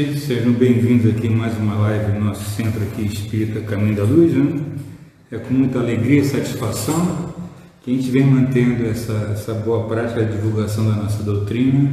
[0.00, 4.04] noite, sejam bem-vindos aqui em mais uma live do nosso centro aqui Espírita Caminho da
[4.04, 4.32] Luz.
[4.32, 4.64] Né?
[5.30, 7.34] É com muita alegria e satisfação
[7.82, 11.90] que a gente vem mantendo essa, essa boa prática de divulgação da nossa doutrina,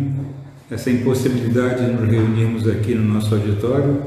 [0.71, 4.01] essa impossibilidade de nos reunirmos aqui no nosso auditório,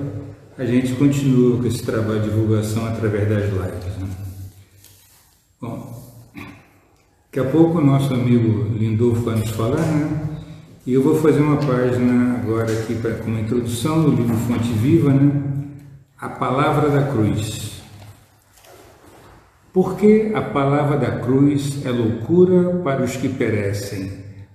[0.56, 3.98] a gente continua com esse trabalho de divulgação através das lives.
[3.98, 4.08] Né?
[5.60, 6.10] Bom,
[7.26, 10.29] daqui a pouco o nosso amigo Lindolfo vai nos falar, né?
[10.86, 15.12] E eu vou fazer uma página agora aqui para como introdução do livro Fonte Viva,
[15.12, 15.30] né?
[16.18, 17.82] A Palavra da Cruz.
[19.74, 24.10] Porque a palavra da cruz é loucura para os que perecem,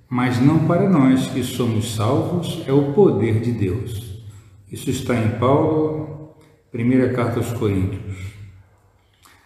[0.09, 4.25] mas não para nós que somos salvos, é o poder de Deus.
[4.69, 6.35] Isso está em Paulo,
[6.71, 8.33] primeira carta aos Coríntios.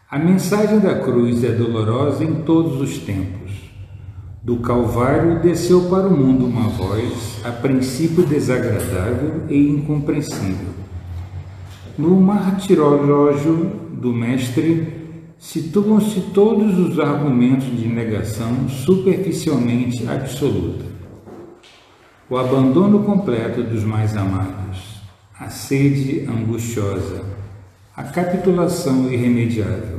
[0.10, 3.49] A mensagem da cruz é dolorosa em todos os tempos
[4.42, 10.70] do Calvário desceu para o mundo uma voz, a princípio desagradável e incompreensível.
[11.98, 15.00] No martirológio do Mestre,
[15.38, 20.86] situam-se todos os argumentos de negação superficialmente absoluta.
[22.30, 25.02] O abandono completo dos mais amados,
[25.38, 27.24] a sede angustiosa,
[27.96, 29.99] a capitulação irremediável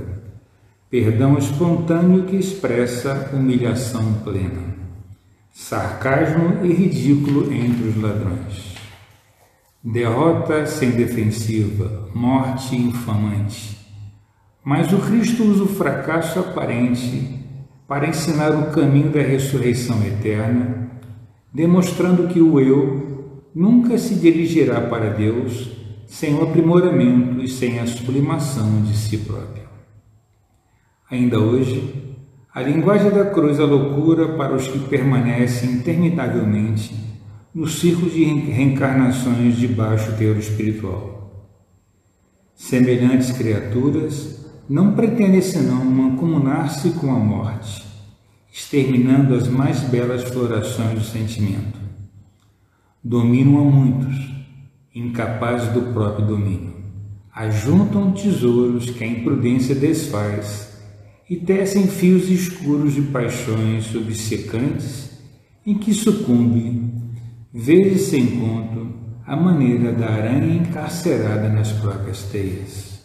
[0.91, 4.75] perdão espontâneo que expressa humilhação plena,
[5.53, 8.75] sarcasmo e ridículo entre os ladrões,
[9.85, 13.79] derrota sem defensiva, morte infamante.
[14.65, 17.39] Mas o Cristo usa o fracasso aparente
[17.87, 20.91] para ensinar o caminho da ressurreição eterna,
[21.55, 25.71] demonstrando que o eu nunca se dirigirá para Deus
[26.09, 29.70] sem o aprimoramento e sem a sublimação de si próprio.
[31.11, 31.93] Ainda hoje,
[32.55, 36.95] a linguagem da cruz é loucura para os que permanecem interminavelmente
[37.53, 41.49] no círculo de reencarnações de baixo teor espiritual.
[42.55, 47.85] Semelhantes criaturas não pretendem senão mancomunar-se com a morte,
[48.53, 51.81] exterminando as mais belas florações do sentimento.
[53.03, 54.15] Dominam a muitos,
[54.95, 56.75] incapazes do próprio domínio.
[57.35, 60.70] Ajuntam tesouros que a imprudência desfaz
[61.31, 65.13] e tecem fios escuros de paixões obcecantes
[65.65, 66.93] em que sucumbe,
[67.55, 68.89] vezes sem conto,
[69.25, 73.05] a maneira da aranha encarcerada nas próprias teias.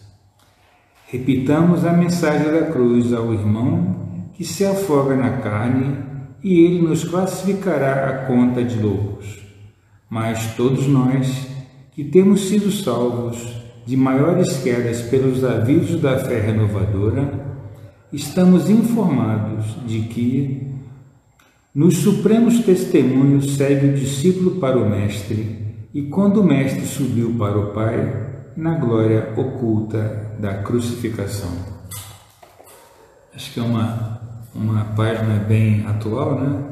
[1.06, 5.96] Repitamos a mensagem da cruz ao irmão que se afoga na carne
[6.44, 9.46] e ele nos classificará a conta de loucos.
[10.10, 11.48] Mas todos nós,
[11.92, 13.38] que temos sido salvos
[13.86, 17.46] de maiores quedas pelos avisos da fé renovadora,
[18.16, 20.68] estamos informados de que
[21.74, 27.58] nos supremos testemunhos segue o discípulo para o Mestre, e quando o Mestre subiu para
[27.60, 28.24] o Pai,
[28.56, 31.52] na glória oculta da crucificação.
[33.36, 34.22] Acho que é uma,
[34.54, 36.64] uma página bem atual, né?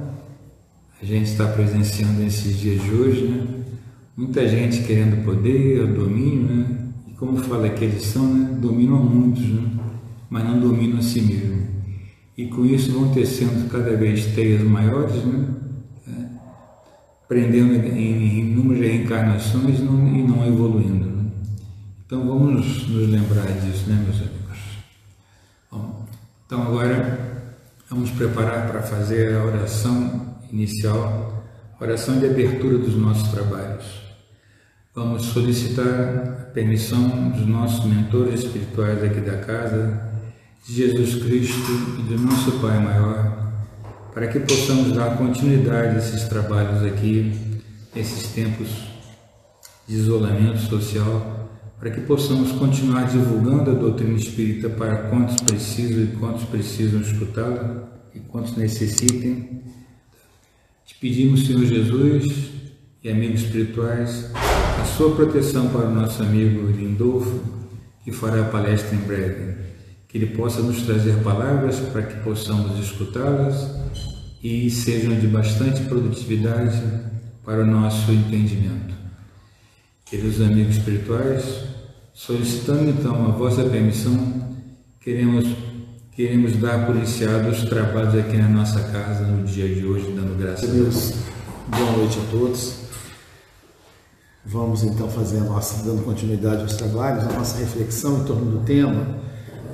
[1.01, 3.47] A gente está presenciando esses dias de hoje, né?
[4.15, 6.77] Muita gente querendo poder, domínio, né?
[7.09, 8.57] E como fala que eles são, né?
[8.61, 9.82] Dominam muitos, né?
[10.33, 11.67] Mas não dominam a si mesmo.
[12.35, 15.47] E com isso vão tecendo cada vez teias maiores, né?
[16.07, 16.11] É,
[17.27, 21.05] prendendo em, inúmeras reencarnações e não, e não evoluindo.
[21.05, 21.25] Né?
[22.03, 24.57] Então vamos nos lembrar disso, né, meus amigos?
[25.71, 26.03] Bom,
[26.47, 27.53] então agora
[27.87, 31.43] vamos preparar para fazer a oração inicial,
[31.79, 33.85] oração de abertura dos nossos trabalhos.
[34.95, 40.12] Vamos solicitar a permissão dos nossos mentores espirituais aqui da casa,
[40.65, 43.51] de Jesus Cristo e do nosso Pai maior,
[44.13, 47.33] para que possamos dar continuidade a esses trabalhos aqui,
[47.93, 48.69] nesses tempos
[49.85, 56.07] de isolamento social, para que possamos continuar divulgando a doutrina espírita para quantos precisam e
[56.17, 57.83] quantos precisam escutá-la
[58.15, 59.63] e quantos necessitem.
[60.85, 62.51] Te pedimos, Senhor Jesus
[63.03, 67.41] e amigos espirituais, a sua proteção para o nosso amigo Lindolfo,
[68.05, 69.72] que fará a palestra em breve
[70.13, 73.67] que Ele possa nos trazer palavras para que possamos escutá-las
[74.43, 76.79] e sejam de bastante produtividade
[77.43, 78.93] para o nosso entendimento.
[80.05, 81.63] Queridos amigos espirituais,
[82.13, 84.55] solicitando então a vossa permissão,
[85.01, 85.47] queremos,
[86.15, 90.37] queremos dar por iniciado os trabalhos aqui na nossa casa no dia de hoje, dando
[90.37, 91.13] graças a Deus.
[91.69, 92.75] Boa noite a todos.
[94.45, 98.59] Vamos então fazer a nossa, dando continuidade aos trabalhos, a nossa reflexão em torno do
[98.59, 99.22] tema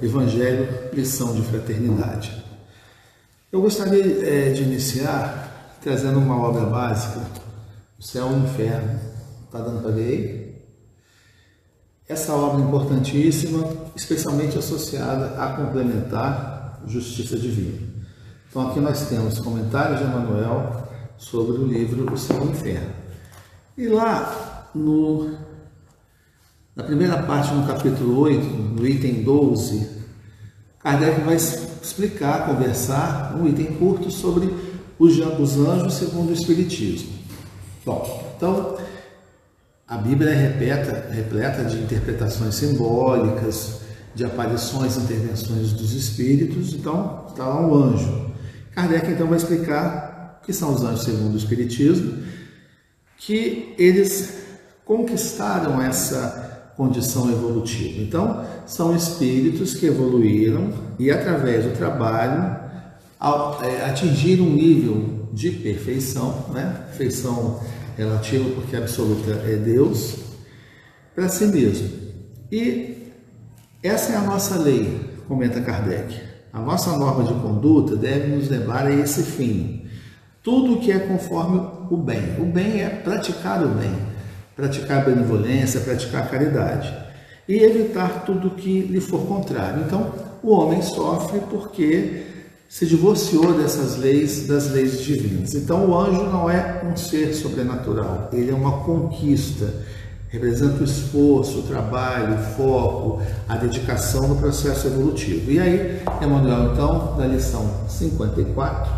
[0.02, 2.44] Evangelho, lição de fraternidade.
[3.52, 7.22] Eu gostaria é, de iniciar trazendo uma obra básica
[8.00, 9.00] o céu e o inferno.
[9.46, 10.68] Está dando para ver
[12.08, 17.88] Essa obra importantíssima, especialmente associada a complementar justiça divina.
[18.50, 20.88] Então aqui nós temos comentários de Emmanuel
[21.18, 22.94] sobre o livro O Céu e o Inferno.
[23.78, 25.38] E lá no,
[26.80, 29.86] na primeira parte, no capítulo 8, no item 12,
[30.82, 34.50] Kardec vai explicar, conversar, um item curto sobre
[34.98, 35.20] os
[35.58, 37.12] anjos segundo o Espiritismo.
[37.86, 38.78] Bom, então
[39.86, 43.82] a Bíblia é repleta, repleta de interpretações simbólicas,
[44.16, 48.32] de aparições e intervenções dos espíritos, então está lá um anjo.
[48.74, 52.24] Kardec então vai explicar o que são os anjos segundo o Espiritismo,
[53.18, 54.46] que eles
[54.86, 56.49] conquistaram essa
[56.80, 58.02] condição evolutiva.
[58.02, 62.58] Então, são espíritos que evoluíram e, através do trabalho,
[63.62, 66.86] é, atingiram um nível de perfeição, né?
[66.88, 67.60] perfeição
[67.98, 70.20] relativa porque absoluta é Deus,
[71.14, 71.90] para si mesmo.
[72.50, 73.12] E
[73.84, 76.16] essa é a nossa lei, comenta Kardec.
[76.54, 79.86] A nossa norma de conduta deve nos levar a esse fim.
[80.42, 81.60] Tudo que é conforme
[81.92, 82.40] o bem.
[82.40, 83.92] O bem é praticar o bem,
[84.60, 86.94] praticar benevolência, praticar caridade.
[87.48, 89.84] E evitar tudo que lhe for contrário.
[89.86, 90.14] Então,
[90.44, 92.24] o homem sofre porque
[92.68, 95.56] se divorciou dessas leis, das leis divinas.
[95.56, 99.74] Então, o anjo não é um ser sobrenatural, ele é uma conquista
[100.30, 105.52] representa o esforço, o trabalho, o foco, a dedicação no processo evolutivo.
[105.52, 108.92] E aí, Emmanuel, então, na lição 54,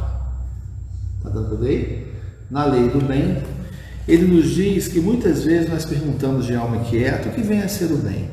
[1.18, 2.22] está dando ver?
[2.50, 3.42] Na lei do bem,
[4.07, 7.68] ele nos diz que muitas vezes nós perguntamos de alma inquieta o que vem a
[7.68, 8.30] ser o bem.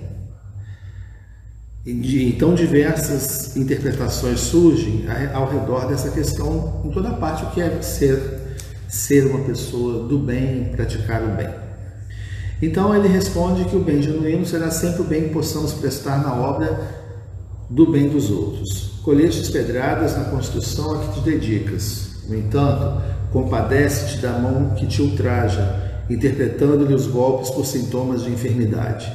[1.87, 8.38] Então diversas interpretações surgem ao redor dessa questão em toda parte o que é ser
[8.88, 11.49] ser uma pessoa do bem, praticar o bem.
[12.61, 16.35] Então ele responde que o bem genuíno será sempre o bem que possamos prestar na
[16.35, 16.81] obra
[17.69, 18.99] do bem dos outros.
[19.03, 22.25] Colhestes pedradas na construção a que te dedicas.
[22.26, 23.00] No entanto,
[23.33, 29.13] compadece-te da mão que te ultraja, interpretando-lhe os golpes por sintomas de enfermidade.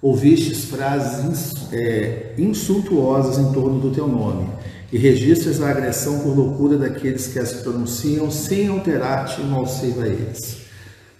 [0.00, 4.48] Ouvistes frases é, insultuosas em torno do teu nome,
[4.92, 10.06] e registras a agressão por loucura daqueles que as pronunciam sem alterar-te no auxílio a
[10.06, 10.62] eles.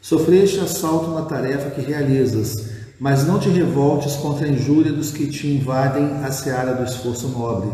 [0.00, 5.26] Sofreste assalto na tarefa que realizas, mas não te revoltes contra a injúria dos que
[5.26, 7.68] te invadem a seara do esforço nobre,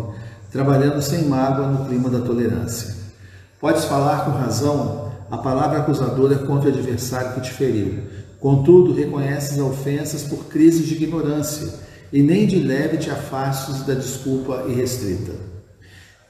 [0.51, 3.04] trabalhando sem mágoa no clima da tolerância.
[3.65, 7.99] Podes falar com razão a palavra acusadora contra o adversário que te feriu.
[8.39, 11.73] Contudo, reconheces ofensas por crises de ignorância,
[12.13, 15.33] e nem de leve te afastes da desculpa irrestrita.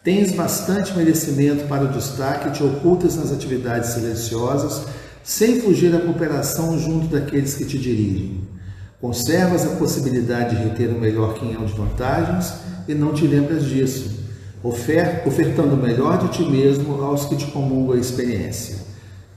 [0.05, 4.85] Tens bastante merecimento para o destaque e te ocultas nas atividades silenciosas
[5.25, 8.43] sem fugir da cooperação junto daqueles que te dirigem.
[9.01, 12.55] Conservas a possibilidade de reter o melhor quinhão de vantagens
[12.87, 14.24] e não te lembras disso,
[14.65, 18.77] ofertando o melhor de ti mesmo aos que te comungam a experiência.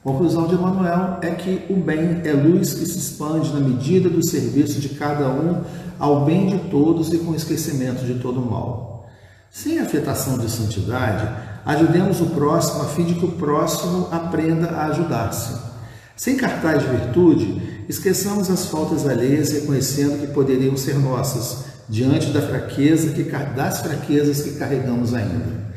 [0.02, 4.26] Conclusão de Emmanuel é que o bem é luz que se expande na medida do
[4.26, 5.62] serviço de cada um
[6.00, 9.10] ao bem de todos e com esquecimento de todo o mal.
[9.52, 11.28] Sem afetação de santidade,
[11.66, 15.58] ajudemos o próximo a fim de que o próximo aprenda a ajudar-se.
[16.16, 22.42] Sem cartaz de virtude, esqueçamos as faltas alheias, reconhecendo que poderiam ser nossas, diante da
[22.42, 25.68] fraqueza que, das fraquezas que carregamos ainda.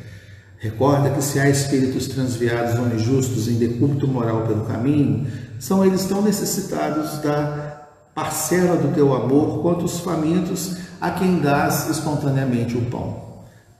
[0.58, 5.26] Recorda que se há espíritos transviados ou injustos em decúbito moral pelo caminho,
[5.58, 11.88] são eles tão necessitados da parcela do teu amor quanto os famintos a quem dás
[11.88, 13.30] espontaneamente o pão.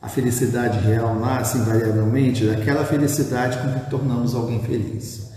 [0.00, 5.29] A felicidade real nasce invariavelmente daquela felicidade com que tornamos alguém feliz.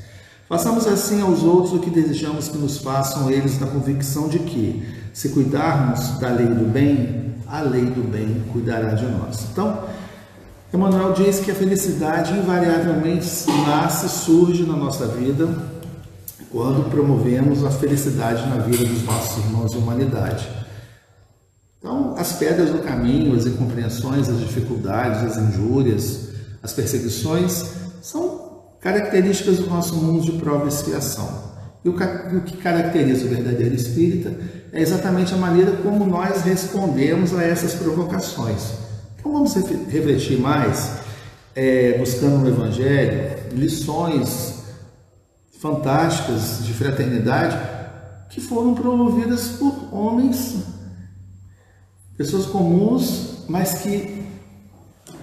[0.47, 4.85] Façamos assim aos outros o que desejamos que nos façam eles na convicção de que,
[5.13, 9.45] se cuidarmos da lei do bem, a lei do bem cuidará de nós.
[9.51, 9.83] Então,
[10.73, 13.27] Emmanuel diz que a felicidade invariavelmente
[13.67, 15.47] nasce, surge na nossa vida
[16.51, 20.47] quando promovemos a felicidade na vida dos nossos irmãos de humanidade.
[21.79, 26.29] Então, as pedras do caminho, as incompreensões, as dificuldades, as injúrias,
[26.61, 27.65] as perseguições
[28.01, 28.32] são
[28.83, 31.53] Características do nosso mundo de prova e expiação.
[31.85, 31.93] E o
[32.41, 34.33] que caracteriza o verdadeiro espírita
[34.73, 38.73] é exatamente a maneira como nós respondemos a essas provocações.
[39.17, 40.97] Então vamos refletir mais,
[41.55, 44.63] é, buscando no Evangelho lições
[45.61, 47.57] fantásticas de fraternidade
[48.31, 50.57] que foram promovidas por homens,
[52.17, 54.22] pessoas comuns, mas que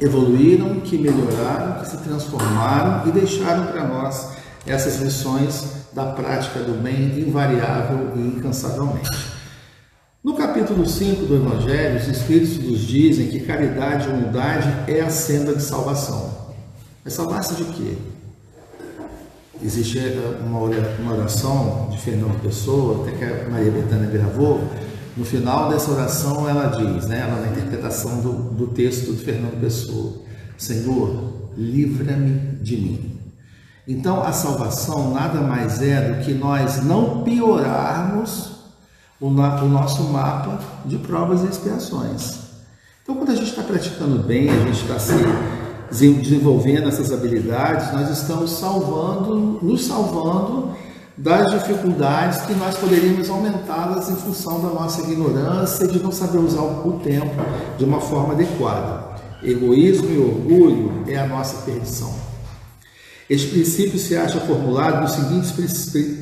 [0.00, 4.30] evoluíram, que melhoraram, que se transformaram e deixaram para nós
[4.66, 9.30] essas lições da prática do bem invariável e incansavelmente.
[10.22, 15.10] No capítulo 5 do Evangelho, os Espíritos nos dizem que caridade e humildade é a
[15.10, 16.54] senda de salvação.
[17.04, 17.96] Mas salvar-se de quê?
[19.62, 19.98] Existe
[20.44, 20.60] uma
[21.12, 24.60] oração de Fernando Pessoa, até que a Maria Bethânia gravou,
[25.16, 29.60] no final dessa oração ela diz, né, ela na interpretação do, do texto de Fernando
[29.60, 30.14] Pessoa,
[30.56, 33.20] Senhor, livra-me de mim.
[33.86, 38.52] Então a salvação nada mais é do que nós não piorarmos
[39.20, 42.38] o, o nosso mapa de provas e expiações.
[43.02, 45.14] Então quando a gente está praticando bem, a gente está se
[45.90, 50.70] desenvolvendo essas habilidades, nós estamos salvando, nos salvando
[51.20, 56.38] das dificuldades que nós poderíamos aumentá-las em função da nossa ignorância e de não saber
[56.38, 57.36] usar o tempo
[57.76, 59.20] de uma forma adequada.
[59.42, 62.14] Egoísmo e orgulho é a nossa perdição.
[63.28, 65.52] Este princípio se acha formulado nos seguintes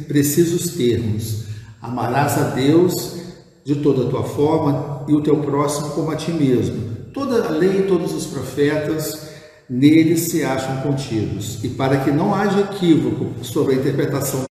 [0.08, 1.44] precisos termos:
[1.80, 3.18] amarás a Deus
[3.64, 6.96] de toda a tua forma e o teu próximo como a ti mesmo.
[7.14, 9.28] Toda a lei e todos os profetas
[9.70, 11.62] neles se acham contidos.
[11.62, 14.48] E para que não haja equívoco sobre a interpretação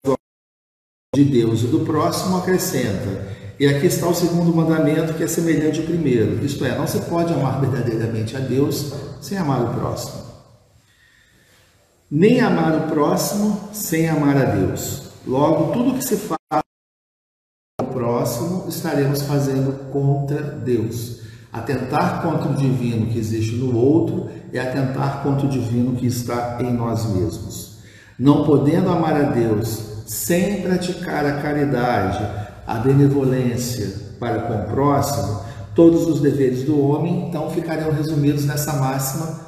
[1.13, 3.27] de Deus e do próximo, acrescenta:
[3.60, 6.41] E aqui está o segundo mandamento, que é semelhante ao primeiro.
[6.46, 10.24] Isto é, não se pode amar verdadeiramente a Deus sem amar o próximo.
[12.10, 15.10] Nem amar o próximo sem amar a Deus.
[15.27, 16.63] Logo, tudo que se faz
[17.77, 21.24] ao próximo, estaremos fazendo contra Deus.
[21.51, 26.58] Atentar contra o divino que existe no outro é atentar contra o divino que está
[26.62, 27.80] em nós mesmos.
[28.18, 32.20] Não podendo amar a Deus sem praticar a caridade,
[32.68, 35.41] a benevolência para com o próximo,
[35.74, 39.39] todos os deveres do homem então ficariam resumidos nessa máxima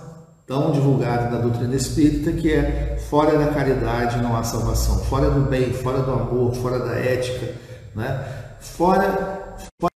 [0.48, 5.42] tão divulgada da doutrina espírita, que é fora da caridade não há salvação, fora do
[5.42, 7.56] bem, fora do amor, fora da ética,
[7.94, 8.26] né?
[8.62, 9.92] fora, fora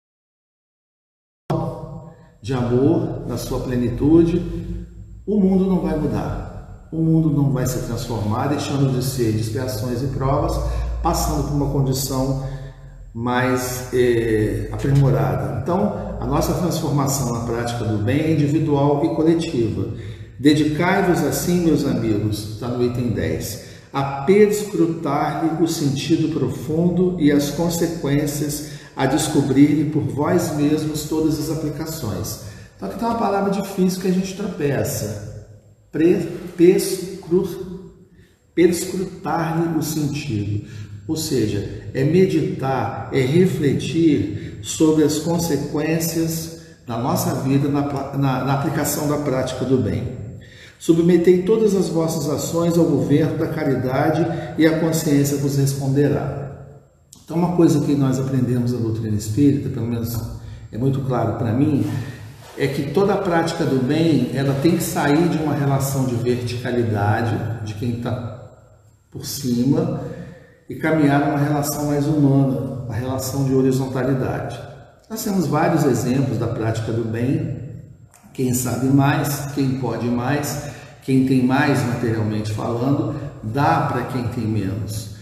[2.41, 4.85] de amor na sua plenitude,
[5.25, 6.56] o mundo não vai mudar.
[6.91, 10.57] O mundo não vai se transformar, deixando de ser expiações e provas,
[11.03, 12.43] passando por uma condição
[13.13, 15.59] mais é, aprimorada.
[15.61, 19.93] Então, a nossa transformação na prática do bem é individual e coletiva.
[20.39, 27.49] Dedicai-vos assim, meus amigos, está no item 10, a perscrutar-lhe o sentido profundo e as
[27.49, 32.41] consequências a descobrir por vós mesmos todas as aplicações.
[32.75, 35.36] Então aqui tem uma palavra difícil que a gente tropeça.
[38.55, 40.67] Perscrutar-lhe o sentido.
[41.07, 47.81] Ou seja, é meditar, é refletir sobre as consequências da nossa vida na,
[48.17, 50.17] na, na aplicação da prática do bem.
[50.79, 54.25] Submetei todas as vossas ações ao governo da caridade
[54.57, 56.47] e a consciência vos responderá.
[57.23, 60.17] Então, uma coisa que nós aprendemos na doutrina espírita, pelo menos
[60.71, 61.85] é muito claro para mim,
[62.57, 66.15] é que toda a prática do bem ela tem que sair de uma relação de
[66.15, 68.49] verticalidade, de quem está
[69.11, 70.01] por cima,
[70.69, 74.59] e caminhar numa relação mais humana, a relação de horizontalidade.
[75.09, 77.65] Nós temos vários exemplos da prática do bem.
[78.33, 80.69] Quem sabe mais, quem pode mais,
[81.03, 85.15] quem tem mais materialmente falando, dá para quem tem menos.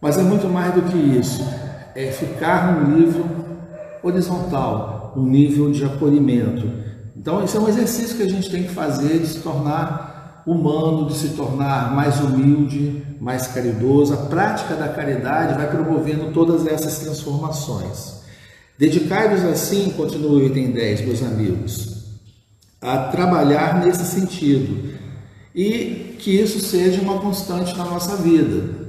[0.00, 1.44] Mas é muito mais do que isso.
[1.94, 3.26] É ficar no nível
[4.02, 6.70] horizontal, no nível de acolhimento.
[7.16, 11.06] Então, isso é um exercício que a gente tem que fazer de se tornar humano,
[11.06, 14.14] de se tornar mais humilde, mais caridoso.
[14.14, 18.20] A prática da caridade vai promovendo todas essas transformações.
[18.78, 22.06] Dedicai-vos assim, continua o item 10, meus amigos,
[22.80, 24.98] a trabalhar nesse sentido
[25.54, 28.80] e que isso seja uma constante na nossa vida.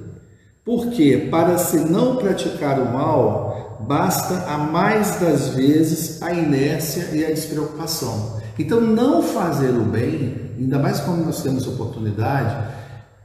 [0.63, 7.25] Porque para se não praticar o mal, basta a mais das vezes a inércia e
[7.25, 8.39] a despreocupação.
[8.57, 12.67] Então, não fazer o bem, ainda mais quando nós temos oportunidade,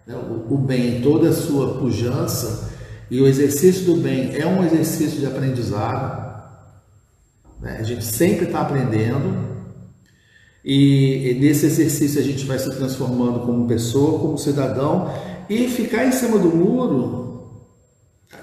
[0.07, 2.71] né, o, o bem, toda a sua pujança,
[3.11, 6.27] e o exercício do bem é um exercício de aprendizado.
[7.61, 7.77] Né?
[7.79, 9.47] A gente sempre está aprendendo,
[10.65, 15.13] e, e nesse exercício a gente vai se transformando como pessoa, como cidadão,
[15.49, 17.26] e ficar em cima do muro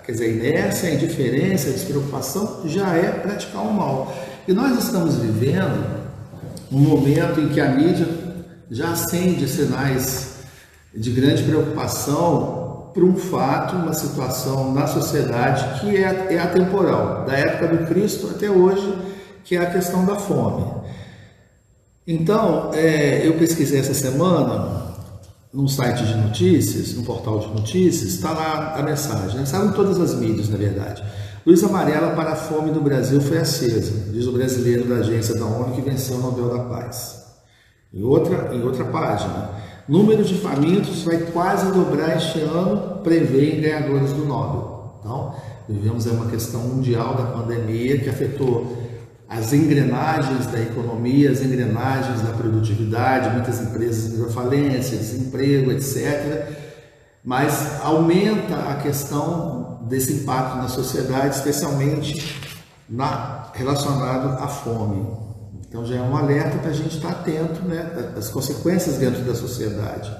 [0.06, 4.16] Quer dizer, a inércia, a indiferença, a despreocupação já é praticar o mal.
[4.48, 6.04] E nós estamos vivendo
[6.72, 8.08] um momento em que a mídia
[8.70, 10.38] já acende sinais
[10.94, 17.34] de grande preocupação por um fato, uma situação na sociedade que é, é atemporal, da
[17.34, 18.94] época do Cristo até hoje,
[19.44, 20.66] que é a questão da fome.
[22.06, 24.83] Então, é, eu pesquisei essa semana
[25.54, 29.38] num site de notícias, num portal de notícias, está lá a mensagem.
[29.38, 29.44] Né?
[29.44, 31.04] Estavam todas as mídias, na verdade.
[31.46, 35.46] Luz amarela para a fome do Brasil foi acesa, diz o brasileiro da agência da
[35.46, 37.22] ONU que venceu o Nobel da Paz.
[37.94, 39.50] Em outra, em outra página,
[39.88, 44.96] número de famintos vai quase dobrar este ano, prevêem ganhadores do Nobel.
[45.00, 45.36] Então,
[45.70, 48.76] vivemos uma questão mundial da pandemia que afetou
[49.28, 56.48] as engrenagens da economia, as engrenagens da produtividade, muitas empresas em falência, desemprego, etc.
[57.24, 62.42] Mas aumenta a questão desse impacto na sociedade, especialmente
[62.90, 65.06] na, relacionado à fome.
[65.68, 69.34] Então já é um alerta para a gente estar atento né, das consequências dentro da
[69.34, 70.16] sociedade.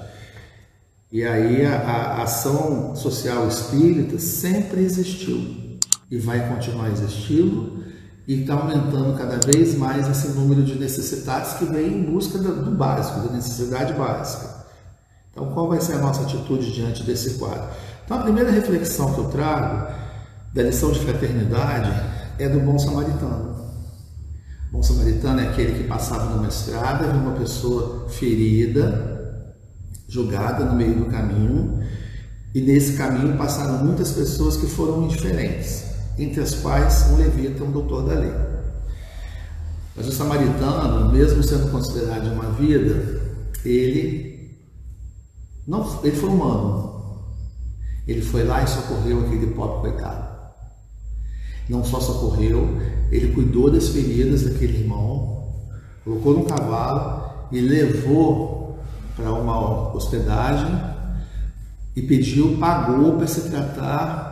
[1.12, 5.78] E aí a, a ação social espírita sempre existiu
[6.10, 7.84] e vai continuar existindo
[8.26, 12.70] e está aumentando cada vez mais esse número de necessitados que vem em busca do,
[12.70, 14.64] básico, da necessidade básica.
[15.30, 17.68] Então, qual vai ser a nossa atitude diante desse quadro?
[18.04, 19.92] Então, a primeira reflexão que eu trago
[20.54, 21.90] da lição de fraternidade
[22.38, 23.54] é do bom samaritano.
[24.68, 29.54] O bom samaritano é aquele que passava numa estrada, viu uma pessoa ferida,
[30.08, 31.80] jogada no meio do caminho,
[32.54, 37.70] e nesse caminho passaram muitas pessoas que foram indiferentes entre as quais um levita, um
[37.70, 38.32] doutor da lei.
[39.96, 43.22] Mas o samaritano, mesmo sendo considerado uma vida,
[43.64, 44.34] ele
[45.66, 46.94] não, ele foi humano.
[48.06, 50.34] Ele foi lá e socorreu aquele pobre coitado.
[51.68, 52.78] Não só socorreu,
[53.10, 55.54] ele cuidou das feridas daquele irmão,
[56.04, 58.78] colocou no cavalo e levou
[59.16, 60.78] para uma hospedagem
[61.96, 64.23] e pediu, pagou para se tratar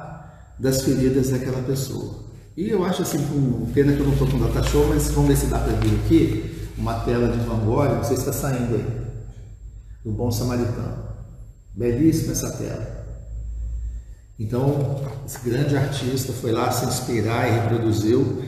[0.62, 2.22] das feridas daquela pessoa.
[2.56, 5.30] E eu acho assim, com pena que eu não estou com data show, mas vamos
[5.30, 8.32] ver se dá para ver aqui uma tela de Van Gogh, não sei se está
[8.32, 8.86] saindo aí,
[10.04, 11.02] do Bom Samaritano.
[11.74, 13.02] Belíssima essa tela.
[14.38, 18.44] Então, esse grande artista foi lá se inspirar e reproduziu.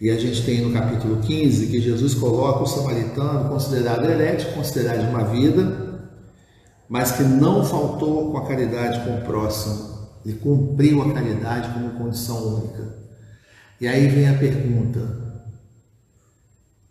[0.00, 5.04] E a gente tem no capítulo 15 que Jesus coloca o samaritano considerado herético, considerado
[5.04, 6.00] de uma vida,
[6.88, 9.91] mas que não faltou com a caridade com o próximo,
[10.24, 12.96] ele cumpriu a caridade como condição única.
[13.80, 15.00] E aí vem a pergunta: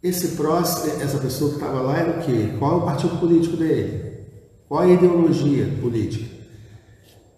[0.03, 2.55] esse próximo, essa pessoa que estava lá era o quê?
[2.59, 4.25] Qual é o partido político dele?
[4.67, 6.29] Qual é a ideologia política?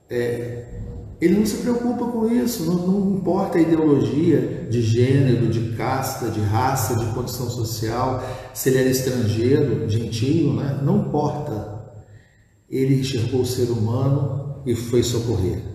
[0.10, 0.65] É,
[1.19, 6.29] ele não se preocupa com isso, não, não, importa a ideologia de gênero, de casta,
[6.29, 8.21] de raça, de condição social,
[8.53, 10.79] se ele era estrangeiro, gentio, né?
[10.84, 11.82] não importa.
[12.69, 15.72] Ele enxergou o ser humano e foi socorrer.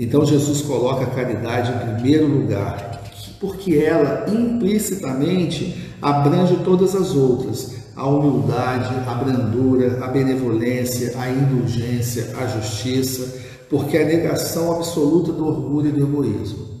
[0.00, 3.02] Então Jesus coloca a caridade em primeiro lugar,
[3.38, 12.34] porque ela implicitamente abrange todas as outras: a humildade, a brandura, a benevolência, a indulgência,
[12.38, 16.80] a justiça, porque é a negação absoluta do orgulho e do egoísmo.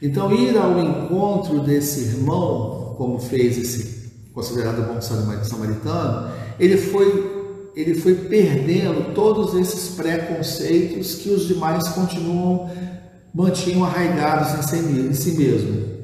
[0.00, 7.33] Então, ir ao encontro desse irmão, como fez esse considerado bom samaritano, ele foi
[7.76, 12.70] ele foi perdendo todos esses preconceitos que os demais continuam,
[13.34, 15.94] mantinham arraigados em si, mesmo.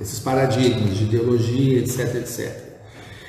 [0.00, 2.70] Esses paradigmas de ideologia, etc, etc.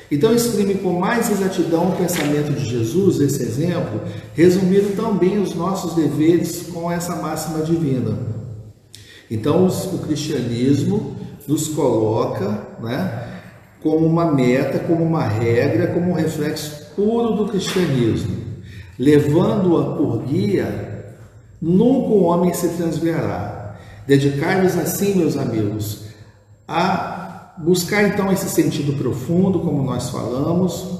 [0.09, 4.01] Então exprime com mais exatidão o pensamento de Jesus, esse exemplo,
[4.33, 8.17] resumindo também os nossos deveres com essa máxima divina.
[9.29, 11.15] Então o cristianismo
[11.47, 13.27] nos coloca né,
[13.81, 18.37] como uma meta, como uma regra, como um reflexo puro do cristianismo,
[18.97, 21.15] levando-a por guia,
[21.59, 23.75] nunca o homem se transviará.
[24.05, 26.03] Dedicar-nos assim, meus amigos,
[26.67, 30.99] a buscar então esse sentido profundo, como nós falamos,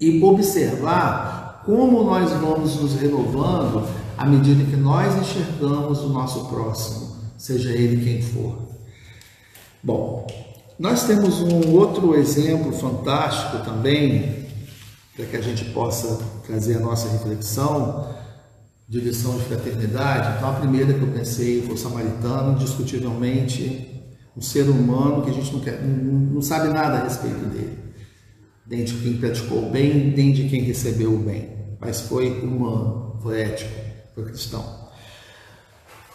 [0.00, 3.86] e observar como nós vamos nos renovando
[4.16, 8.56] à medida que nós enxergamos o nosso próximo, seja ele quem for.
[9.82, 10.26] Bom,
[10.78, 14.37] nós temos um outro exemplo fantástico também
[15.18, 18.14] para que a gente possa trazer a nossa reflexão
[18.88, 20.36] de lição de fraternidade.
[20.36, 24.00] Então, a primeira que eu pensei foi o samaritano, indiscutivelmente
[24.36, 27.78] um ser humano que a gente não, quer, não sabe nada a respeito dele,
[28.64, 31.48] nem de quem praticou o bem, nem de quem recebeu o bem,
[31.80, 33.72] mas foi humano, foi ético,
[34.14, 34.86] foi cristão.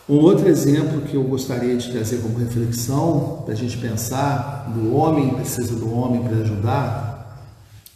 [0.07, 4.95] Um outro exemplo que eu gostaria de trazer como reflexão, para a gente pensar, do
[4.95, 7.12] homem precisa do homem para ajudar,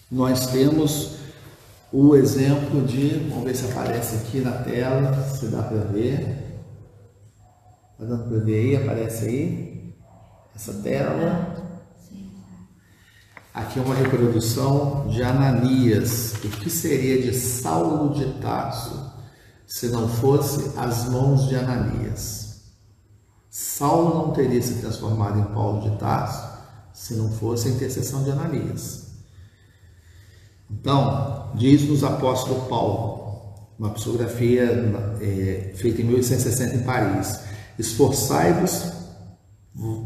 [0.10, 1.18] nós temos
[1.92, 6.62] o exemplo de, vamos ver se aparece aqui na tela, se dá para ver.
[7.94, 8.76] Está dando para ver aí?
[8.76, 9.96] Aparece aí?
[10.56, 11.56] Essa tela.
[13.54, 16.36] Aqui é uma reprodução de Ananias.
[16.44, 19.12] O que seria de Saulo de Tarso
[19.66, 22.62] se não fosse as mãos de Ananias?
[23.50, 26.48] Saulo não teria se transformado em Paulo de Tarso
[26.94, 29.07] se não fosse a intercessão de Ananias.
[30.70, 37.40] Então, diz-nos apóstolo Paulo, uma psicografia é, feita em 1860 em Paris:
[37.78, 38.92] Esforçai-vos,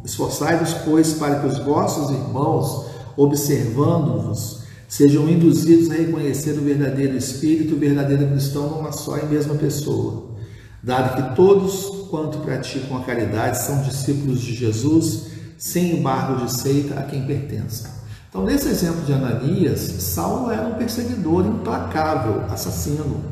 [0.03, 7.75] esforçai-vos, pois, para que os vossos irmãos observando-vos, sejam induzidos a reconhecer o verdadeiro Espírito,
[7.75, 10.31] o verdadeiro cristão numa só e mesma pessoa.
[10.83, 16.99] Dado que todos quanto praticam a caridade são discípulos de Jesus, sem embargo de seita
[16.99, 18.00] a quem pertençam.
[18.31, 23.25] Então, nesse exemplo de Ananias, Saulo era um perseguidor implacável, assassino.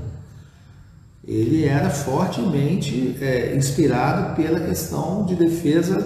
[1.23, 6.05] Ele era fortemente é, inspirado pela questão de defesa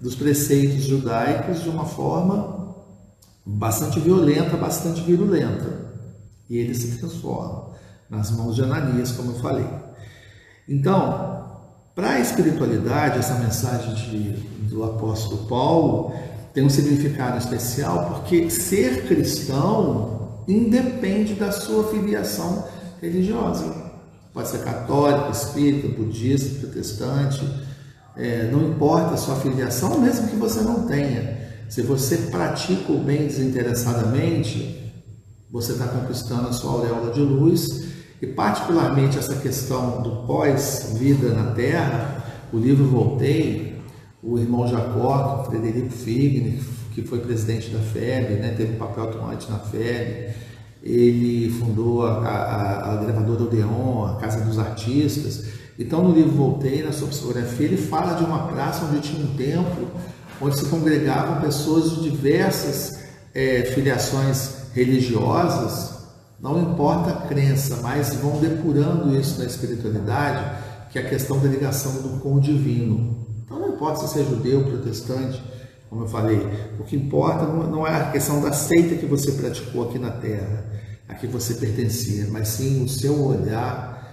[0.00, 2.76] dos preceitos judaicos de uma forma
[3.44, 5.90] bastante violenta, bastante virulenta.
[6.48, 7.70] E ele se transforma
[8.08, 9.66] nas mãos de Ananias, como eu falei.
[10.68, 11.58] Então,
[11.96, 14.32] para a espiritualidade, essa mensagem de,
[14.68, 16.14] do apóstolo Paulo
[16.52, 22.66] tem um significado especial porque ser cristão independe da sua filiação
[23.00, 23.90] religiosa.
[24.32, 27.44] Pode ser católico, espírita, budista, protestante,
[28.16, 31.38] é, não importa a sua filiação, mesmo que você não tenha.
[31.68, 34.92] Se você pratica o bem desinteressadamente,
[35.50, 37.64] você está conquistando a sua auréola de luz
[38.20, 43.79] e particularmente essa questão do pós-vida na Terra, o livro Voltei,
[44.22, 46.60] o irmão Jacó, Frederico Figner,
[46.94, 50.34] que foi presidente da FEB, né, teve um papel atuante na FEB,
[50.82, 55.44] ele fundou a, a, a gravadora Odeon, a Casa dos Artistas.
[55.78, 59.34] Então, no livro Voltei, na sua psicografia, ele fala de uma praça onde tinha um
[59.36, 59.88] templo
[60.40, 63.00] onde se congregavam pessoas de diversas
[63.34, 66.00] é, filiações religiosas,
[66.40, 70.58] não importa a crença, mas vão depurando isso na espiritualidade,
[70.90, 73.26] que é a questão da ligação do, com o divino.
[73.80, 75.42] Importa se você é judeu, protestante,
[75.88, 76.46] como eu falei,
[76.78, 80.66] o que importa não é a questão da seita que você praticou aqui na Terra,
[81.08, 84.06] a que você pertencia, mas sim o seu olhar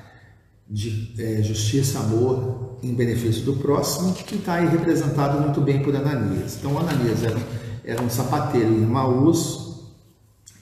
[0.69, 5.93] de é, justiça, amor em benefício do próximo, que está aí representado muito bem por
[5.93, 6.56] Ananias.
[6.60, 7.39] Então, Ananias era,
[7.84, 9.82] era um sapateiro em Maús,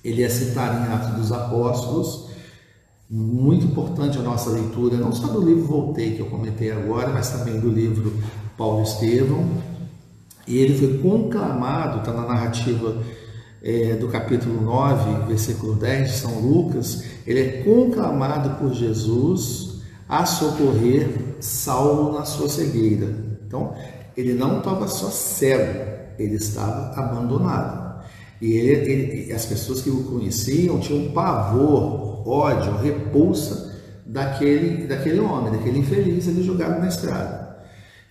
[0.03, 2.31] ele é citado em Atos dos Apóstolos,
[3.07, 7.29] muito importante a nossa leitura, não só do livro Voltei, que eu comentei agora, mas
[7.29, 8.11] também do livro
[8.57, 9.45] Paulo Estevão.
[10.47, 13.01] E ele foi conclamado, está na narrativa
[13.65, 20.23] é, do capítulo 9, versículo 10 de São Lucas, ele é conclamado por Jesus a
[20.23, 23.07] socorrer Saulo na sua cegueira.
[23.47, 23.73] Então,
[24.15, 25.79] ele não estava só cego,
[26.19, 28.03] ele estava abandonado.
[28.39, 33.73] E ele, ele, as pessoas que o conheciam tinham pavor, ódio, repulsa
[34.05, 37.44] daquele, daquele homem, daquele infeliz ali jogado na estrada.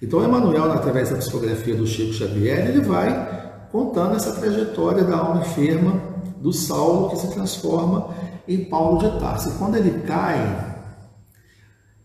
[0.02, 5.40] Então, Emmanuel, através da psicografia do Chico Xavier, ele vai contando essa trajetória da alma
[5.40, 6.00] enferma
[6.38, 8.14] do Saulo que se transforma
[8.46, 9.48] em Paulo de Tarso.
[9.48, 10.74] E quando ele cai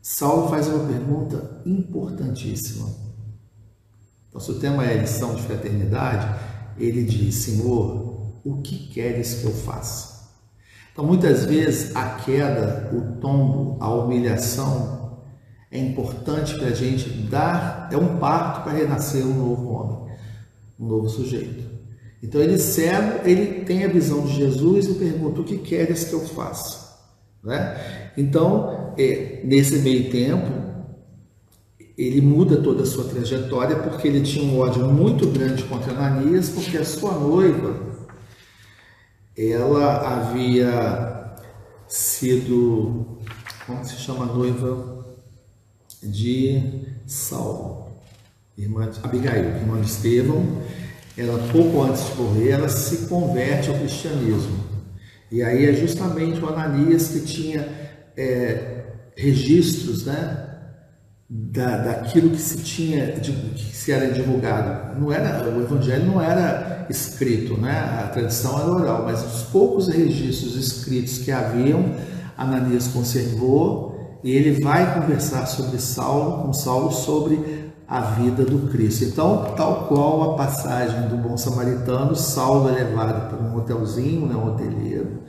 [0.02, 2.90] Saulo faz uma pergunta importantíssima.
[4.28, 6.40] Então, se o tema é lição de fraternidade,
[6.80, 10.30] ele diz: Senhor, o que queres que eu faça?
[10.92, 14.99] Então, muitas vezes, a queda, o tombo, a humilhação
[15.72, 20.16] é importante para a gente dar, é um parto para renascer um novo homem,
[20.80, 21.70] um novo sujeito.
[22.22, 26.14] Então, ele cego, ele tem a visão de Jesus e pergunta: O que queres que
[26.14, 26.98] eu faça?
[27.44, 28.12] Né?
[28.18, 30.70] Então, é, nesse meio tempo,
[31.98, 36.50] ele muda toda a sua trajetória porque ele tinha um ódio muito grande contra Ananias,
[36.50, 37.78] porque a sua noiva,
[39.38, 41.36] ela havia
[41.88, 43.20] sido,
[43.66, 44.99] como se chama a noiva
[46.02, 47.88] de Saulo,
[48.58, 50.62] irmã de Abigail, irmã de Estevão,
[51.18, 54.64] ela pouco antes de morrer, ela se converte ao cristianismo.
[55.32, 57.68] E aí é justamente o Ananias que tinha
[58.16, 58.84] é,
[59.16, 60.48] registros né,
[61.30, 65.00] da, daquilo que se tinha, que se era divulgado.
[65.00, 67.72] Não era, o evangelho não era escrito, né?
[67.72, 71.96] a tradição era oral, mas os poucos registros escritos que haviam,
[72.36, 73.89] Ananias conservou
[74.24, 79.06] e ele vai conversar sobre Saulo, com Saulo sobre a vida do Cristo.
[79.06, 84.36] Então, tal qual a passagem do bom samaritano, Saulo é levado para um hotelzinho, né,
[84.36, 85.24] um hoteleiro,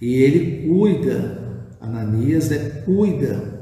[0.00, 3.54] e ele cuida, Ananias né, cuida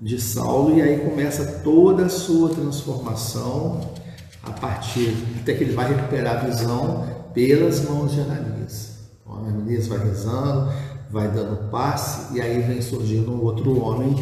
[0.00, 3.80] de Saulo, e aí começa toda a sua transformação
[4.42, 8.98] a partir, até que ele vai recuperar a visão pelas mãos de Ananias.
[9.22, 10.70] Então, Ananias vai rezando,
[11.10, 14.14] vai dando passe, e aí vem surgindo um outro homem,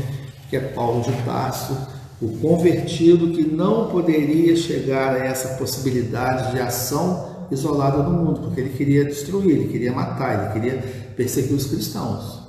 [0.48, 1.76] que é Paulo de Tarso,
[2.20, 8.60] o convertido que não poderia chegar a essa possibilidade de ação isolada no mundo, porque
[8.60, 10.82] ele queria destruir, ele queria matar, ele queria
[11.16, 12.42] perseguir os cristãos.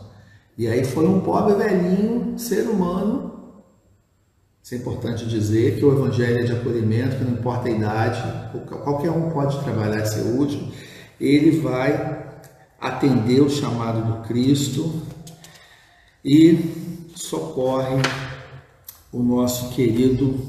[0.58, 3.30] E aí foi um pobre velhinho, ser humano.
[4.62, 8.22] Isso é importante dizer que o evangelho é de acolhimento, que não importa a idade,
[8.84, 10.68] qualquer um pode trabalhar e ser útil.
[11.20, 12.29] Ele vai
[12.80, 15.02] atender o chamado do Cristo
[16.24, 18.02] e socorre
[19.12, 20.40] o nosso querido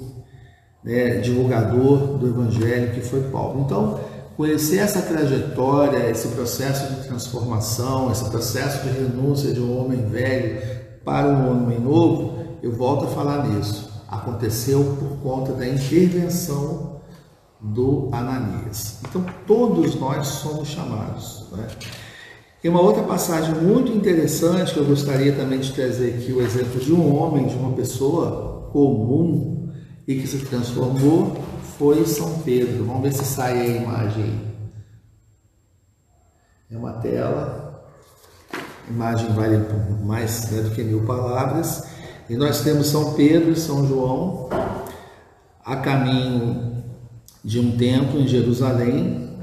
[0.83, 3.62] né, divulgador do Evangelho, que foi Paulo.
[3.64, 4.01] Então,
[4.37, 10.62] conhecer essa trajetória, esse processo de transformação, esse processo de renúncia de um homem velho
[11.05, 13.90] para um homem novo, eu volto a falar nisso.
[14.09, 17.01] Aconteceu por conta da intervenção
[17.61, 18.99] do Ananias.
[19.09, 21.47] Então, todos nós somos chamados.
[21.53, 21.66] Né?
[22.62, 26.79] E uma outra passagem muito interessante que eu gostaria também de trazer aqui o exemplo
[26.79, 29.73] de um homem, de uma pessoa comum
[30.07, 31.37] e que se transformou
[31.79, 32.85] foi São Pedro.
[32.85, 34.40] Vamos ver se sai a imagem.
[36.70, 37.83] É uma tela.
[38.87, 39.57] A imagem vale
[40.05, 41.85] mais né, do que mil palavras.
[42.29, 44.51] E nós temos São Pedro e São João
[45.64, 46.85] a caminho
[47.42, 49.38] de um templo em Jerusalém,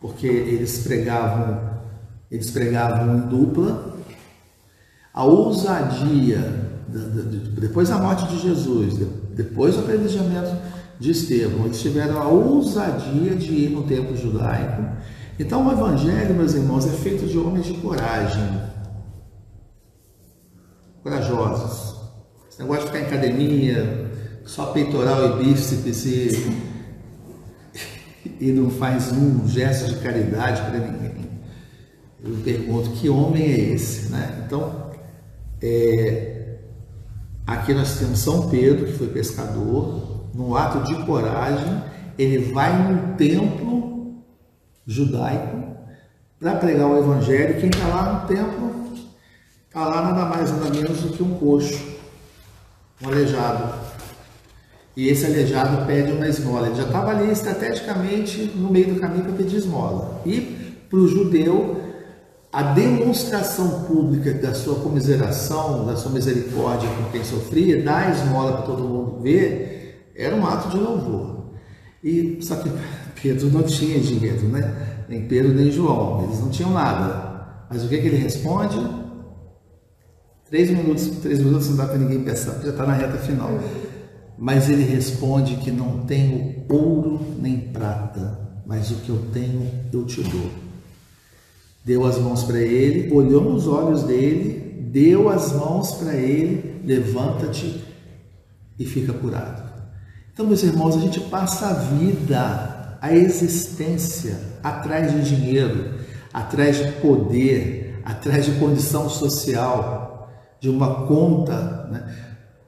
[0.00, 1.75] porque eles pregavam
[2.30, 3.96] eles pregavam em dupla.
[5.12, 6.70] A ousadia,
[7.58, 8.94] depois da morte de Jesus,
[9.34, 10.54] depois do apedrejamento
[10.98, 14.84] de Estevão, eles tiveram a ousadia de ir no templo judaico.
[15.38, 18.60] Então, o Evangelho, meus irmãos, é feito de homens de coragem,
[21.02, 21.96] corajosos.
[22.50, 24.10] Esse negócio de ficar em academia,
[24.44, 26.52] só peitoral e bíceps e,
[28.40, 31.16] e não faz um gesto de caridade para ninguém
[32.28, 34.42] eu pergunto que homem é esse, né?
[34.44, 34.90] Então,
[35.62, 36.56] é,
[37.46, 41.82] aqui nós temos São Pedro, que foi pescador, num ato de coragem,
[42.18, 44.22] ele vai num templo
[44.86, 45.76] judaico
[46.40, 47.60] para pregar o evangelho.
[47.60, 48.92] Quem está lá no templo
[49.66, 51.80] está lá nada mais nada menos do que um coxo,
[53.02, 53.86] um aleijado.
[54.96, 56.68] E esse aleijado pede uma esmola.
[56.68, 60.22] Ele já estava ali estrategicamente no meio do caminho para pedir esmola.
[60.24, 60.40] E
[60.88, 61.85] para o judeu
[62.56, 68.62] a demonstração pública da sua comiseração, da sua misericórdia com quem sofria, dar esmola para
[68.62, 71.50] todo mundo ver, era um ato de louvor.
[72.02, 72.70] E só que
[73.22, 75.04] Pedro não tinha dinheiro, né?
[75.06, 77.66] Nem Pedro nem João, eles não tinham nada.
[77.68, 78.78] Mas o que, que ele responde?
[80.48, 83.50] Três minutos, três minutos não dá para ninguém pensar, já está na reta final.
[84.38, 90.06] Mas ele responde que não tenho ouro nem prata, mas o que eu tenho eu
[90.06, 90.65] te dou
[91.86, 97.80] deu as mãos para ele, olhou nos olhos dele, deu as mãos para ele, levanta-te
[98.76, 99.62] e fica curado.
[100.32, 105.94] Então, meus irmãos, a gente passa a vida, a existência atrás de dinheiro,
[106.34, 112.16] atrás de poder, atrás de condição social, de uma conta, né?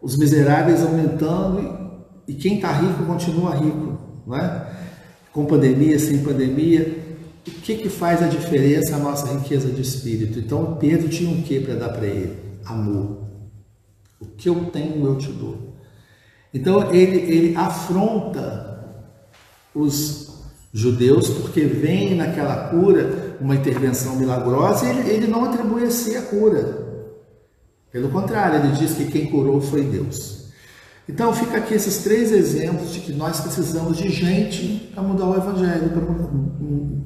[0.00, 4.64] os miseráveis aumentando e quem está rico continua rico, não é?
[5.33, 7.07] com pandemia, sem pandemia,
[7.48, 10.38] o que, que faz a diferença a nossa riqueza de espírito?
[10.38, 12.37] Então Pedro tinha um que para dar para ele?
[12.64, 13.24] Amor.
[14.20, 15.74] O que eu tenho eu te dou.
[16.52, 18.68] Então ele, ele afronta
[19.74, 20.28] os
[20.72, 26.16] judeus porque vem naquela cura uma intervenção milagrosa e ele, ele não atribui a si
[26.16, 26.87] a cura.
[27.90, 30.38] Pelo contrário, ele diz que quem curou foi Deus.
[31.08, 35.36] Então fica aqui esses três exemplos de que nós precisamos de gente para mudar o
[35.36, 36.02] Evangelho, para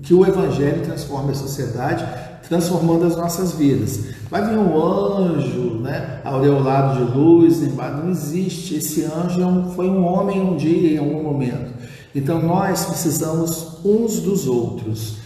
[0.02, 2.04] que o Evangelho transforme a sociedade,
[2.48, 4.00] transformando as nossas vidas.
[4.28, 8.74] Vai vir um anjo, né, aureolado de luz, não existe.
[8.74, 11.72] Esse anjo é foi um homem um dia, em algum momento.
[12.12, 15.18] Então nós precisamos uns dos outros.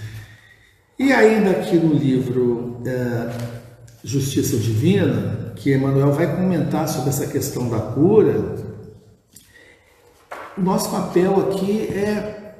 [0.98, 3.30] E ainda aqui no livro é,
[4.04, 8.65] Justiça Divina, que Emmanuel vai comentar sobre essa questão da cura,
[10.56, 12.54] o nosso papel aqui é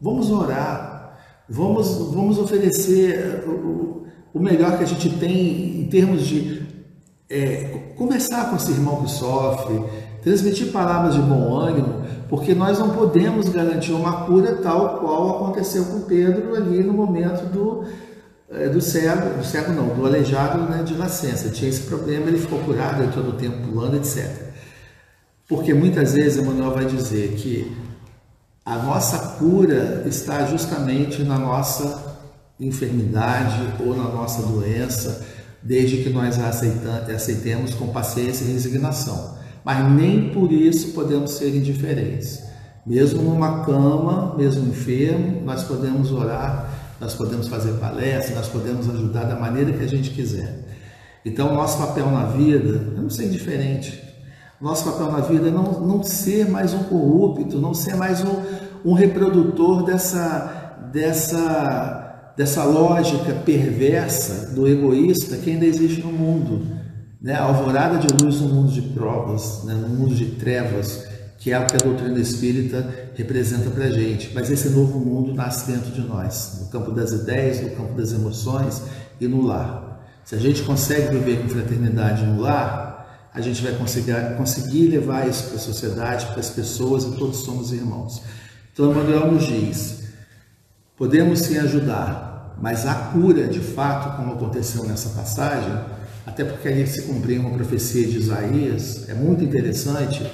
[0.00, 6.66] vamos orar, vamos, vamos oferecer o, o melhor que a gente tem em termos de
[7.28, 9.82] é, conversar com esse irmão que sofre,
[10.22, 15.84] transmitir palavras de bom ânimo, porque nós não podemos garantir uma cura tal qual aconteceu
[15.86, 17.84] com Pedro ali no momento do,
[18.50, 21.48] é, do cego, do cego não, do aleijado né, de nascença.
[21.50, 24.45] Tinha esse problema, ele ficou curado, ele todo o tempo pulando, etc.
[25.48, 27.76] Porque muitas vezes Emmanuel vai dizer que
[28.68, 32.18] A nossa cura está justamente na nossa
[32.58, 35.24] enfermidade ou na nossa doença,
[35.62, 39.36] desde que nós a aceitemos com paciência e resignação.
[39.64, 42.42] Mas nem por isso podemos ser indiferentes.
[42.84, 49.24] Mesmo numa cama, mesmo enfermo, nós podemos orar, nós podemos fazer palestra, nós podemos ajudar
[49.24, 50.58] da maneira que a gente quiser.
[51.24, 54.05] Então, nosso papel na vida é não ser indiferente.
[54.60, 58.42] Nosso papel na vida é não, não ser mais um corrupto, não ser mais um,
[58.84, 66.66] um reprodutor dessa, dessa, dessa lógica perversa do egoísta que ainda existe no mundo.
[67.20, 67.34] Né?
[67.34, 69.74] A alvorada de luz no mundo de provas, né?
[69.74, 74.32] no mundo de trevas, que é o que a doutrina espírita representa para a gente.
[74.34, 78.10] Mas esse novo mundo nasce dentro de nós, no campo das ideias, no campo das
[78.10, 78.82] emoções
[79.20, 80.00] e no lar.
[80.24, 82.85] Se a gente consegue viver com fraternidade no lar,
[83.36, 87.40] a gente vai conseguir, conseguir levar isso para a sociedade, para as pessoas e todos
[87.40, 88.22] somos irmãos.
[88.72, 90.04] Então, Emmanuel nos diz:
[90.96, 95.78] podemos sim ajudar, mas a cura, de fato, como aconteceu nessa passagem,
[96.24, 100.26] até porque ali se cumpriu uma profecia de Isaías, é muito interessante.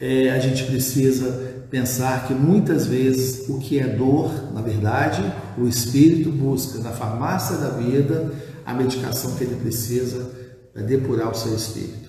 [0.00, 5.22] É, a gente precisa pensar que muitas vezes o que é dor, na verdade,
[5.58, 8.32] o espírito busca na farmácia da vida
[8.64, 10.30] a medicação que ele precisa
[10.72, 12.05] para depurar o seu espírito.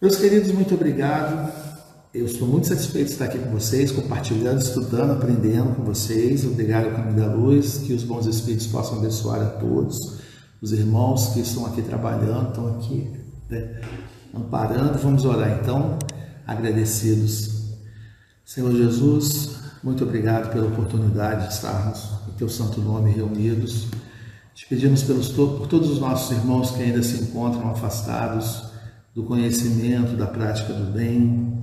[0.00, 1.52] Meus queridos, muito obrigado.
[2.14, 6.42] Eu estou muito satisfeito de estar aqui com vocês, compartilhando, estudando, aprendendo com vocês.
[6.46, 7.76] Obrigado, Caminho da Luz.
[7.78, 9.98] Que os bons espíritos possam abençoar a todos.
[10.62, 13.10] Os irmãos que estão aqui trabalhando, estão aqui
[13.50, 13.78] né,
[14.34, 14.98] amparando.
[14.98, 15.98] Vamos orar então,
[16.46, 17.76] agradecidos.
[18.42, 23.86] Senhor Jesus, muito obrigado pela oportunidade de estarmos em Teu Santo Nome reunidos
[24.54, 28.69] te pedimos pelos, por todos os nossos irmãos que ainda se encontram afastados
[29.14, 31.58] do conhecimento, da prática do bem.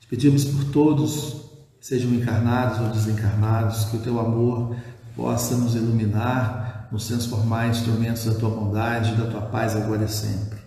[0.00, 1.50] Te pedimos por todos,
[1.80, 4.76] sejam encarnados ou desencarnados, que o teu amor
[5.14, 10.08] possa nos iluminar, nos transformar em instrumentos da tua bondade, da tua paz agora e
[10.08, 10.58] sempre.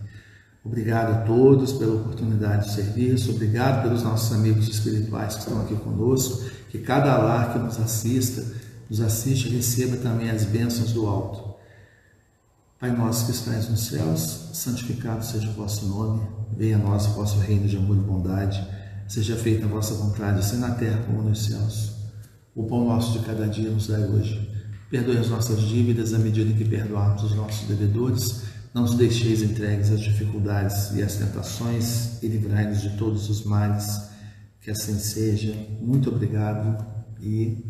[0.65, 5.75] Obrigado a todos pela oportunidade de serviço, obrigado pelos nossos amigos espirituais que estão aqui
[5.75, 8.45] conosco, que cada lar que nos assista,
[8.89, 11.52] nos assiste receba também as bênçãos do alto.
[12.83, 16.21] Pai nosso que estais nos céus, santificado seja o vosso nome,
[16.57, 18.61] venha a nós o vosso reino de amor e bondade,
[19.07, 21.93] seja feita a vossa vontade, assim na terra como nos céus.
[22.53, 24.51] O pão nosso de cada dia nos dai hoje.
[24.89, 28.41] Perdoe as nossas dívidas à medida que perdoamos os nossos devedores.
[28.73, 33.97] Não nos deixeis entregues às dificuldades e às tentações e livrai-nos de todos os males.
[34.59, 35.55] Que assim seja.
[35.79, 36.85] Muito obrigado
[37.21, 37.63] e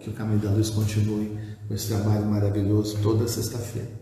[0.00, 3.99] que o caminho da luz continue com esse trabalho maravilhoso toda sexta-feira.